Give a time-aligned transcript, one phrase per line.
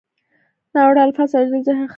[0.73, 1.89] ناوړه الفاظ اورېدل ذهن خرابوي.